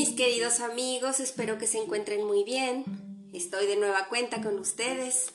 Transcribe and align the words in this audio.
Mis 0.00 0.16
queridos 0.16 0.60
amigos, 0.60 1.20
espero 1.20 1.58
que 1.58 1.66
se 1.66 1.76
encuentren 1.76 2.26
muy 2.26 2.42
bien. 2.42 2.86
Estoy 3.34 3.66
de 3.66 3.76
nueva 3.76 4.08
cuenta 4.08 4.40
con 4.40 4.58
ustedes 4.58 5.26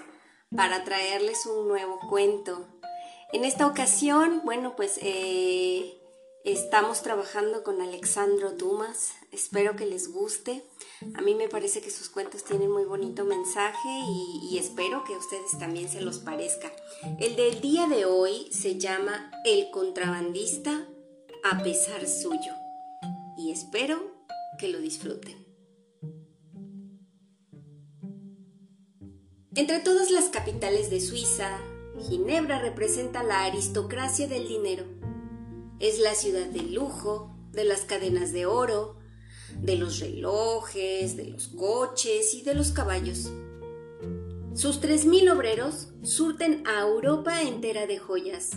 para 0.56 0.84
traerles 0.84 1.46
un 1.46 1.68
nuevo 1.68 2.00
cuento. 2.10 2.66
En 3.32 3.46
esta 3.46 3.68
ocasión, 3.68 4.42
bueno, 4.44 4.76
pues 4.76 4.98
eh, 5.04 6.02
estamos 6.46 7.04
trabajando 7.04 7.64
con 7.64 7.80
Alexandro 7.80 8.54
Dumas. 8.54 9.14
Espero 9.32 9.76
que 9.76 9.86
les 9.86 10.12
guste. 10.12 10.64
A 11.14 11.22
mí 11.22 11.36
me 11.36 11.48
parece 11.48 11.80
que 11.80 11.92
sus 11.92 12.10
cuentos 12.10 12.44
tienen 12.44 12.72
muy 12.72 12.86
bonito 12.86 13.24
mensaje 13.24 13.90
y, 14.50 14.58
espero 14.58 15.04
que 15.04 15.14
a 15.14 15.20
ustedes 15.20 15.60
también 15.60 15.90
se 15.90 16.02
los 16.02 16.18
parezca. 16.18 16.74
El 17.20 17.36
del 17.36 17.62
día 17.62 17.86
de 17.86 18.06
hoy 18.06 18.52
se 18.52 18.80
llama 18.80 19.30
El 19.46 19.70
contrabandista 19.70 20.88
a 21.44 21.62
pesar 21.62 22.08
suyo. 22.08 22.52
Y 23.38 23.52
espero 23.52 24.15
que 24.58 24.70
lo 24.70 24.80
disfruten. 24.80 25.46
Entre 29.56 29.80
todas 29.80 30.12
las 30.12 30.26
capitales 30.26 30.90
de 30.90 31.00
Suiza, 31.00 31.62
Ginebra 32.10 32.60
representa 32.60 33.24
la 33.24 33.46
aristocracia 33.46 34.28
del 34.28 34.48
dinero. 34.48 34.84
Es 35.80 36.00
la 36.00 36.14
ciudad 36.14 36.48
del 36.48 36.74
lujo, 36.74 37.34
de 37.54 37.64
las 37.64 37.82
cadenas 37.82 38.34
de 38.34 38.46
oro, 38.46 38.98
de 39.58 39.78
los 39.78 40.00
relojes, 40.00 41.16
de 41.16 41.26
los 41.26 41.48
coches 41.48 42.34
y 42.34 42.42
de 42.42 42.54
los 42.54 42.72
caballos. 42.72 43.32
Sus 44.54 44.82
3.000 44.82 45.34
obreros 45.34 45.88
surten 46.04 46.64
a 46.68 46.82
Europa 46.82 47.42
entera 47.42 47.88
de 47.88 47.98
joyas. 47.98 48.52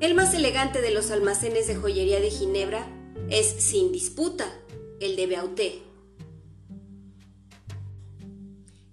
El 0.00 0.14
más 0.14 0.34
elegante 0.34 0.82
de 0.82 0.90
los 0.90 1.10
almacenes 1.10 1.66
de 1.66 1.76
joyería 1.76 2.20
de 2.20 2.30
Ginebra 2.30 2.86
es 3.30 3.46
sin 3.46 3.92
disputa 3.92 4.52
el 5.02 5.16
de 5.16 5.26
Beauté. 5.26 5.82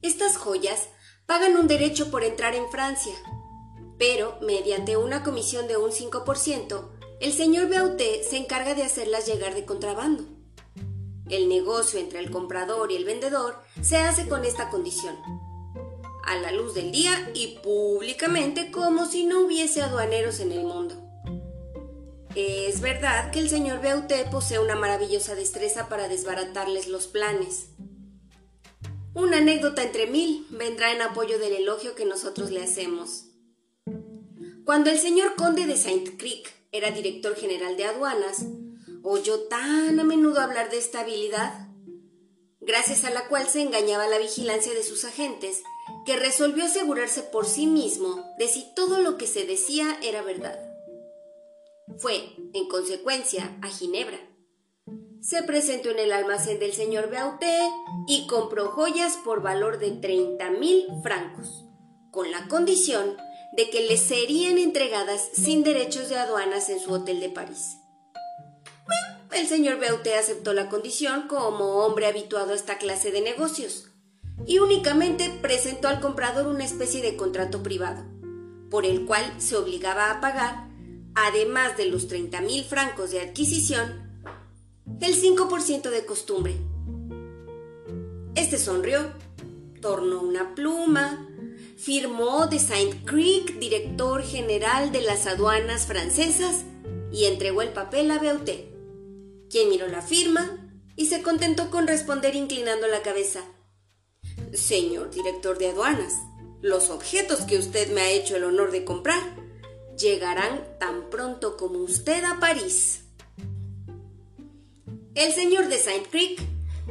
Estas 0.02 0.38
joyas 0.38 0.90
pagan 1.28 1.56
un 1.56 1.68
derecho 1.68 2.10
por 2.10 2.24
entrar 2.24 2.56
en 2.56 2.70
Francia, 2.72 3.14
pero 4.00 4.38
mediante 4.42 4.98
una 4.98 5.24
comisión 5.24 5.68
de 5.68 5.78
un 5.78 5.92
5%, 5.92 6.90
el 7.22 7.34
señor 7.34 7.70
Beauté 7.70 8.24
se 8.24 8.38
encarga 8.38 8.74
de 8.74 8.84
hacerlas 8.84 9.28
llegar 9.28 9.54
de 9.54 9.66
contrabando. 9.66 10.24
El 11.30 11.48
negocio 11.48 12.00
entre 12.00 12.20
el 12.20 12.32
comprador 12.32 12.92
y 12.92 12.96
el 12.96 13.06
vendedor 13.06 13.62
se 13.82 13.98
hace 13.98 14.28
con 14.28 14.46
esta 14.46 14.72
condición. 14.72 15.16
A 16.26 16.38
la 16.38 16.52
luz 16.52 16.74
del 16.74 16.92
día 16.92 17.30
y 17.36 17.60
públicamente 17.60 18.72
como 18.72 19.06
si 19.06 19.26
no 19.26 19.42
hubiese 19.42 19.84
aduaneros 19.84 20.40
en 20.40 20.54
el 20.54 20.64
mundo. 20.64 21.09
Es 22.36 22.82
verdad 22.82 23.32
que 23.32 23.40
el 23.40 23.50
señor 23.50 23.82
Beauté 23.82 24.26
posee 24.30 24.60
una 24.60 24.76
maravillosa 24.76 25.34
destreza 25.34 25.90
para 25.90 26.08
desbaratarles 26.08 26.88
los 26.88 27.08
planes. 27.08 27.70
Una 29.16 29.38
anécdota 29.38 29.82
entre 29.82 30.06
mil 30.06 30.46
vendrá 30.52 30.92
en 30.92 31.02
apoyo 31.02 31.40
del 31.40 31.54
elogio 31.54 31.96
que 31.96 32.06
nosotros 32.06 32.52
le 32.52 32.64
hacemos. 32.64 33.26
Cuando 34.64 34.92
el 34.92 35.00
señor 35.00 35.36
conde 35.36 35.66
de 35.66 35.76
Saint 35.76 36.20
Creek 36.20 36.54
era 36.72 36.92
director 36.92 37.36
general 37.36 37.76
de 37.76 37.86
aduanas, 37.86 38.46
oyó 39.02 39.48
tan 39.48 40.00
a 40.00 40.04
menudo 40.04 40.40
hablar 40.40 40.70
de 40.70 40.78
esta 40.78 41.00
habilidad, 41.00 41.68
gracias 42.62 43.04
a 43.06 43.10
la 43.10 43.28
cual 43.28 43.48
se 43.48 43.62
engañaba 43.62 44.06
la 44.08 44.20
vigilancia 44.20 44.74
de 44.76 44.84
sus 44.84 45.04
agentes, 45.06 45.64
que 46.06 46.16
resolvió 46.16 46.66
asegurarse 46.66 47.24
por 47.24 47.48
sí 47.48 47.66
mismo 47.66 48.24
de 48.38 48.48
si 48.48 48.68
todo 48.76 49.00
lo 49.00 49.18
que 49.18 49.26
se 49.26 49.46
decía 49.46 49.98
era 50.04 50.22
verdad. 50.22 50.60
Fue, 51.98 52.36
en 52.54 52.68
consecuencia, 52.68 53.58
a 53.62 53.68
Ginebra. 53.68 54.20
Se 55.22 55.44
presentó 55.44 55.90
en 55.90 56.00
el 56.00 56.12
almacén 56.12 56.60
del 56.60 56.74
señor 56.74 57.10
Beauté 57.10 57.60
y 58.08 58.26
compró 58.28 58.70
joyas 58.70 59.18
por 59.18 59.42
valor 59.42 59.80
de 59.80 59.92
30 59.92 60.52
mil 60.52 60.88
francos, 61.04 61.66
con 62.12 62.32
la 62.32 62.48
condición 62.48 63.18
de 63.58 63.70
que 63.70 63.82
le 63.82 63.98
serían 63.98 64.58
entregadas 64.58 65.30
sin 65.34 65.64
derechos 65.64 66.08
de 66.10 66.18
aduanas 66.18 66.70
en 66.70 66.80
su 66.80 66.94
hotel 66.94 67.20
de 67.20 67.30
París. 67.30 67.78
el 69.32 69.48
señor 69.48 69.80
Beauté 69.80 70.16
aceptó 70.16 70.54
la 70.54 70.70
condición 70.70 71.28
como 71.28 71.86
hombre 71.86 72.08
habituado 72.08 72.52
a 72.52 72.56
esta 72.56 72.78
clase 72.78 73.12
de 73.12 73.22
negocios 73.22 73.90
y 74.46 74.60
únicamente 74.60 75.30
presentó 75.42 75.88
al 75.88 76.00
comprador 76.00 76.48
una 76.48 76.64
especie 76.64 77.02
de 77.02 77.18
contrato 77.18 77.62
privado, 77.62 78.06
por 78.70 78.86
el 78.86 79.06
cual 79.06 79.34
se 79.40 79.58
obligaba 79.58 80.12
a 80.12 80.22
pagar 80.22 80.69
además 81.28 81.78
de 81.78 81.86
los 81.88 82.08
30 82.08 82.42
mil 82.42 82.64
francos 82.64 83.12
de 83.12 83.22
adquisición, 83.22 84.10
el 85.02 85.16
5% 85.16 85.90
de 85.90 86.06
costumbre. 86.06 86.56
Este 88.36 88.58
sonrió, 88.58 89.12
tornó 89.82 90.22
una 90.22 90.56
pluma, 90.56 91.28
firmó 91.78 92.48
de 92.48 92.60
Saint 92.60 93.06
Creek, 93.06 93.60
director 93.60 94.24
general 94.24 94.92
de 94.92 95.02
las 95.02 95.28
aduanas 95.28 95.86
francesas, 95.86 96.64
y 97.12 97.26
entregó 97.26 97.62
el 97.62 97.70
papel 97.70 98.12
a 98.12 98.20
Beauté, 98.20 98.72
quien 99.50 99.70
miró 99.70 99.88
la 99.88 100.02
firma 100.02 100.72
y 100.96 101.08
se 101.08 101.22
contentó 101.22 101.72
con 101.72 101.88
responder 101.88 102.36
inclinando 102.36 102.88
la 102.88 103.02
cabeza. 103.02 103.44
Señor 104.54 105.12
director 105.12 105.58
de 105.58 105.70
aduanas, 105.70 106.14
los 106.62 106.90
objetos 106.90 107.42
que 107.42 107.58
usted 107.58 107.92
me 107.94 108.02
ha 108.02 108.12
hecho 108.12 108.36
el 108.36 108.44
honor 108.44 108.72
de 108.72 108.84
comprar 108.84 109.49
llegarán 110.00 110.66
tan 110.80 111.10
pronto 111.10 111.58
como 111.58 111.80
usted 111.80 112.24
a 112.24 112.40
París. 112.40 113.02
El 115.14 115.34
señor 115.34 115.68
de 115.68 115.78
Saint 115.78 116.08
Creek, 116.08 116.42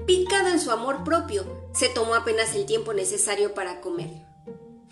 picado 0.07 0.49
en 0.49 0.61
su 0.61 0.71
amor 0.71 1.03
propio, 1.05 1.71
se 1.73 1.89
tomó 1.89 2.15
apenas 2.15 2.55
el 2.55 2.67
tiempo 2.67 2.93
necesario 2.93 3.55
para 3.55 3.81
comer. 3.81 4.11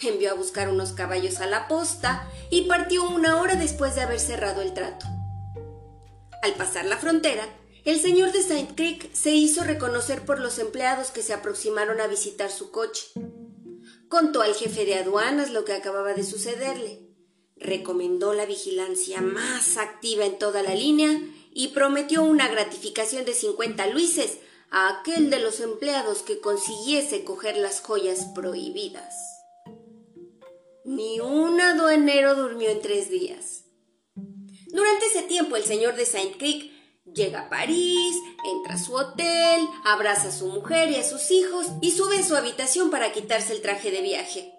Envió 0.00 0.30
a 0.30 0.34
buscar 0.34 0.68
unos 0.68 0.92
caballos 0.92 1.40
a 1.40 1.46
la 1.46 1.68
posta 1.68 2.28
y 2.50 2.62
partió 2.62 3.08
una 3.08 3.40
hora 3.40 3.54
después 3.54 3.94
de 3.94 4.02
haber 4.02 4.20
cerrado 4.20 4.62
el 4.62 4.72
trato. 4.72 5.06
Al 6.42 6.54
pasar 6.54 6.86
la 6.86 6.96
frontera, 6.96 7.44
el 7.84 8.00
señor 8.00 8.32
de 8.32 8.42
Saint 8.42 8.74
Creek 8.74 9.12
se 9.12 9.30
hizo 9.30 9.64
reconocer 9.64 10.24
por 10.24 10.40
los 10.40 10.58
empleados 10.58 11.10
que 11.10 11.22
se 11.22 11.34
aproximaron 11.34 12.00
a 12.00 12.06
visitar 12.06 12.50
su 12.50 12.70
coche. 12.70 13.08
Contó 14.08 14.42
al 14.42 14.54
jefe 14.54 14.84
de 14.84 14.96
aduanas 14.96 15.50
lo 15.50 15.64
que 15.64 15.72
acababa 15.72 16.14
de 16.14 16.24
sucederle 16.24 17.05
recomendó 17.56 18.34
la 18.34 18.46
vigilancia 18.46 19.20
más 19.20 19.76
activa 19.76 20.24
en 20.24 20.38
toda 20.38 20.62
la 20.62 20.74
línea 20.74 21.20
y 21.52 21.68
prometió 21.68 22.22
una 22.22 22.48
gratificación 22.48 23.24
de 23.24 23.32
50 23.32 23.86
luises 23.88 24.38
a 24.70 24.98
aquel 25.00 25.30
de 25.30 25.40
los 25.40 25.60
empleados 25.60 26.22
que 26.22 26.40
consiguiese 26.40 27.24
coger 27.24 27.56
las 27.56 27.80
joyas 27.80 28.26
prohibidas. 28.34 29.14
Ni 30.84 31.18
un 31.20 31.60
aduanero 31.60 32.34
durmió 32.34 32.68
en 32.68 32.82
tres 32.82 33.10
días. 33.10 33.64
Durante 34.66 35.06
ese 35.06 35.22
tiempo 35.22 35.56
el 35.56 35.64
señor 35.64 35.96
de 35.96 36.04
Saint 36.04 36.36
Creek 36.36 36.70
llega 37.12 37.42
a 37.42 37.48
París, 37.48 38.16
entra 38.44 38.74
a 38.74 38.78
su 38.78 38.94
hotel, 38.94 39.66
abraza 39.84 40.28
a 40.28 40.32
su 40.32 40.48
mujer 40.48 40.90
y 40.90 40.96
a 40.96 41.04
sus 41.04 41.30
hijos 41.30 41.66
y 41.80 41.92
sube 41.92 42.18
a 42.18 42.22
su 42.22 42.36
habitación 42.36 42.90
para 42.90 43.12
quitarse 43.12 43.54
el 43.54 43.62
traje 43.62 43.90
de 43.90 44.02
viaje. 44.02 44.52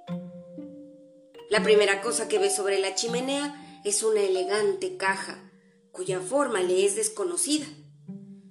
La 1.49 1.63
primera 1.63 2.01
cosa 2.01 2.27
que 2.27 2.39
ve 2.39 2.49
sobre 2.49 2.77
la 2.79 2.93
chimenea 2.93 3.55
es 3.85 4.03
una 4.03 4.19
elegante 4.19 4.97
caja, 4.97 5.39
cuya 5.91 6.19
forma 6.19 6.61
le 6.61 6.85
es 6.85 6.97
desconocida. 6.97 7.65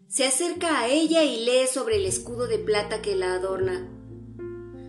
Se 0.09 0.25
acerca 0.25 0.81
a 0.81 0.89
ella 0.89 1.23
y 1.23 1.45
lee 1.45 1.67
sobre 1.71 1.97
el 1.97 2.07
escudo 2.07 2.47
de 2.47 2.59
plata 2.59 3.03
que 3.03 3.15
la 3.15 3.35
adorna. 3.35 3.87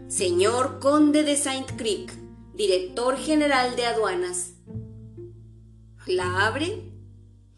Señor 0.08 0.80
Conde 0.80 1.24
de 1.24 1.36
Saint 1.36 1.70
Creek, 1.72 2.14
director 2.54 3.18
general 3.18 3.76
de 3.76 3.86
aduanas. 3.88 4.52
La 6.06 6.48
abre 6.48 6.84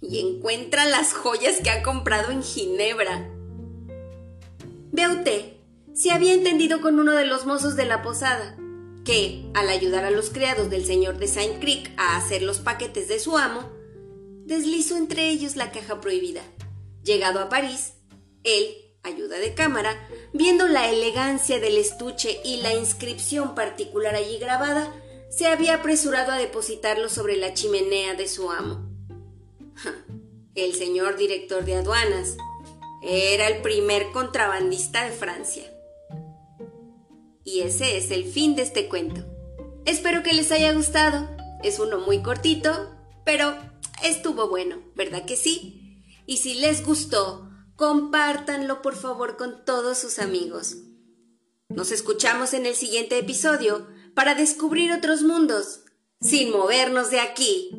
y 0.02 0.20
encuentra 0.20 0.86
las 0.86 1.14
joyas 1.14 1.58
que 1.62 1.70
ha 1.70 1.84
comprado 1.84 2.32
en 2.32 2.42
Ginebra. 2.42 3.30
Beauté 4.92 5.60
se 5.94 6.10
había 6.10 6.34
entendido 6.34 6.82
con 6.82 7.00
uno 7.00 7.12
de 7.12 7.28
los 7.28 7.46
mozos 7.46 7.76
de 7.76 7.86
la 7.86 8.02
posada 8.02 8.58
que, 9.10 9.50
al 9.56 9.70
ayudar 9.70 10.06
a 10.06 10.12
los 10.12 10.30
criados 10.30 10.70
del 10.70 10.86
señor 10.86 11.18
de 11.18 11.28
Saint 11.28 11.60
Creek 11.60 11.92
a 11.98 12.16
hacer 12.16 12.44
los 12.44 12.60
paquetes 12.60 13.08
de 13.08 13.18
su 13.18 13.40
amo, 13.40 13.68
deslizó 14.46 14.98
entre 14.98 15.32
ellos 15.32 15.56
la 15.56 15.72
caja 15.72 16.00
prohibida. 16.00 16.44
Llegado 17.04 17.40
a 17.40 17.50
París, 17.50 17.94
él, 18.44 18.68
ayuda 19.02 19.40
de 19.40 19.56
cámara, 19.56 19.98
viendo 20.32 20.68
la 20.68 20.92
elegancia 20.92 21.60
del 21.60 21.80
estuche 21.80 22.40
y 22.46 22.62
la 22.62 22.76
inscripción 22.76 23.56
particular 23.56 24.14
allí 24.14 24.38
grabada, 24.38 24.94
se 25.32 25.48
había 25.48 25.78
apresurado 25.78 26.32
a 26.32 26.38
depositarlo 26.38 27.10
sobre 27.10 27.36
la 27.36 27.56
chimenea 27.56 28.14
de 28.14 28.28
su 28.28 28.52
amo. 28.52 28.92
El 30.54 30.76
señor 30.76 31.18
director 31.18 31.66
de 31.66 31.78
aduanas 31.78 32.38
era 33.02 33.48
el 33.48 33.64
primer 33.64 34.12
contrabandista 34.12 35.06
de 35.06 35.12
Francia. 35.12 35.79
Y 37.52 37.62
ese 37.62 37.98
es 37.98 38.12
el 38.12 38.26
fin 38.26 38.56
de 38.56 38.62
este 38.62 38.88
cuento. 38.88 39.26
Espero 39.86 40.22
que 40.22 40.34
les 40.34 40.52
haya 40.52 40.72
gustado. 40.72 41.28
Es 41.64 41.80
uno 41.80 42.00
muy 42.00 42.22
cortito, 42.22 42.96
pero 43.26 43.58
estuvo 44.04 44.50
bueno, 44.50 44.84
¿verdad 44.96 45.26
que 45.26 45.36
sí? 45.36 46.04
Y 46.28 46.38
si 46.38 46.54
les 46.54 46.86
gustó, 46.86 47.50
compártanlo 47.76 48.84
por 48.84 48.96
favor 48.96 49.36
con 49.36 49.66
todos 49.66 49.98
sus 49.98 50.20
amigos. 50.20 50.78
Nos 51.70 51.92
escuchamos 51.92 52.54
en 52.54 52.68
el 52.68 52.76
siguiente 52.76 53.18
episodio 53.18 53.88
para 54.14 54.36
descubrir 54.36 54.92
otros 54.92 55.24
mundos 55.24 55.80
sin 56.22 56.52
movernos 56.52 57.10
de 57.10 57.20
aquí. 57.20 57.72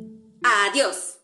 Adiós. 0.43 1.20